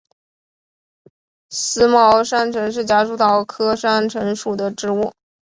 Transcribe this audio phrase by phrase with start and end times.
[1.51, 5.13] 思茅山橙是夹竹桃科山橙属的植物。